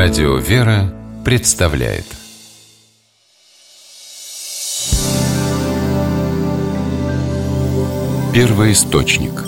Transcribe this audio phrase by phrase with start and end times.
[0.00, 2.04] Радио «Вера» представляет
[8.32, 9.42] Первый источник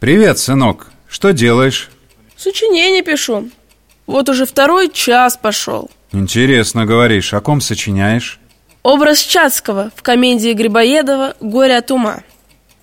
[0.00, 0.92] Привет, сынок.
[1.08, 1.88] Что делаешь?
[2.36, 3.48] Сочинение пишу.
[4.06, 5.90] Вот уже второй час пошел.
[6.12, 7.32] Интересно говоришь.
[7.32, 8.38] О ком сочиняешь?
[8.82, 12.18] Образ Чацкого в комедии Грибоедова «Горе от ума».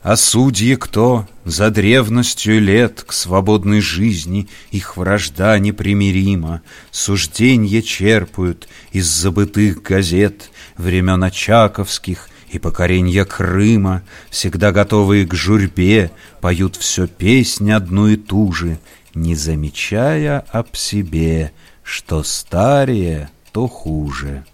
[0.02, 1.28] А судьи кто?
[1.46, 6.62] За древностью лет к свободной жизни Их вражда непримирима.
[6.92, 16.76] Сужденья черпают из забытых газет Времен Очаковских и покоренья Крыма, Всегда готовые к журьбе, Поют
[16.76, 18.78] все песнь одну и ту же,
[19.16, 24.46] Не замечая об себе, Что старее, то хуже.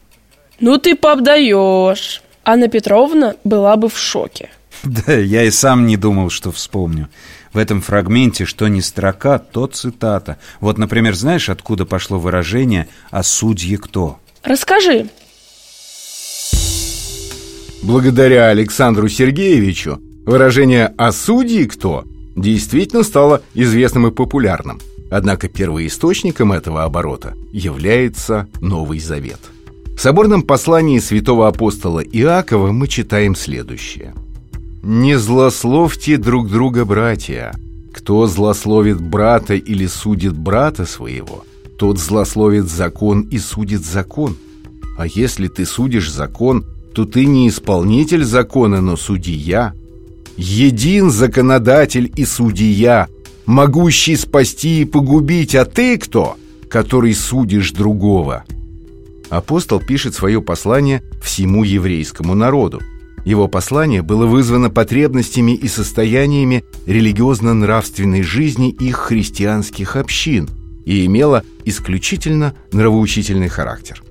[0.62, 2.24] Ну ты пообдаешь.
[2.46, 4.50] Анна Петровна была бы в шоке.
[4.84, 7.10] Да, я и сам не думал, что вспомню.
[7.54, 10.38] В этом фрагменте что ни строка, то цитата.
[10.60, 14.20] Вот, например, знаешь, откуда пошло выражение «а судьи кто»?
[14.44, 15.10] Расскажи.
[17.82, 22.04] Благодаря Александру Сергеевичу выражение «а судьи кто»
[22.36, 24.80] действительно стало известным и популярным.
[25.10, 29.40] Однако первоисточником этого оборота является Новый Завет.
[29.96, 34.14] В соборном послании святого апостола Иакова мы читаем следующее–
[34.88, 37.54] не злословьте друг друга, братья.
[37.92, 41.44] Кто злословит брата или судит брата своего,
[41.78, 44.38] тот злословит закон и судит закон.
[44.98, 49.74] А если ты судишь закон, то ты не исполнитель закона, но судья.
[50.38, 53.10] Един законодатель и судья,
[53.46, 56.38] могущий спасти и погубить, а ты кто,
[56.70, 58.46] который судишь другого?
[59.30, 62.82] Апостол пишет свое послание всему еврейскому народу.
[63.28, 70.50] Его послание было вызвано потребностями и состояниями религиозно-нравственной жизни их христианских общин
[70.86, 74.02] и имело исключительно нравоучительный характер.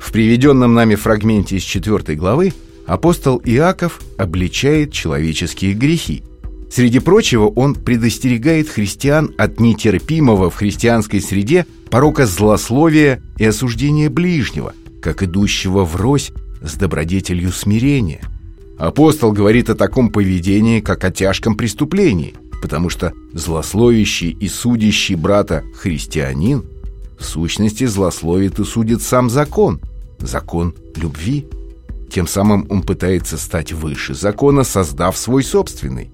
[0.00, 2.54] В приведенном нами фрагменте из 4 главы
[2.86, 6.22] апостол Иаков обличает человеческие грехи.
[6.70, 14.72] Среди прочего, он предостерегает христиан от нетерпимого в христианской среде порока злословия и осуждения ближнего,
[15.02, 16.32] как идущего врозь
[16.62, 18.22] с добродетелью смирения–
[18.78, 25.64] Апостол говорит о таком поведении, как о тяжком преступлении, потому что злословящий и судящий брата
[25.74, 26.64] христианин
[27.18, 29.80] в сущности злословит и судит сам закон,
[30.18, 31.46] закон любви.
[32.10, 36.10] Тем самым он пытается стать выше закона, создав свой собственный.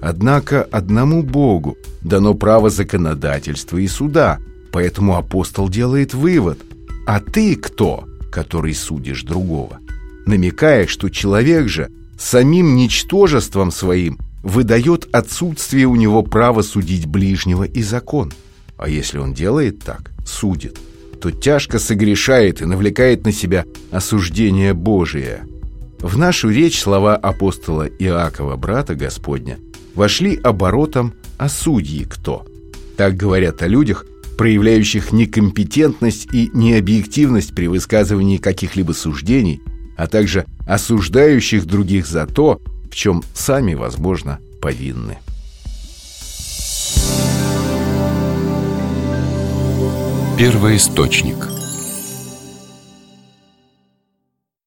[0.00, 4.38] Однако одному Богу дано право законодательства и суда,
[4.72, 6.58] поэтому апостол делает вывод
[7.06, 9.78] «А ты кто, который судишь другого?»
[10.26, 17.82] намекая, что человек же самим ничтожеством своим выдает отсутствие у него права судить ближнего и
[17.82, 18.32] закон.
[18.76, 20.78] А если он делает так, судит,
[21.20, 25.44] то тяжко согрешает и навлекает на себя осуждение Божие.
[25.98, 29.58] В нашу речь слова апостола Иакова, брата Господня,
[29.94, 32.46] вошли оборотом «А судьи кто?».
[32.96, 34.06] Так говорят о людях,
[34.38, 39.60] проявляющих некомпетентность и необъективность при высказывании каких-либо суждений–
[39.96, 45.18] а также осуждающих других за то, в чем сами, возможно, повинны.
[50.38, 51.48] Первый источник–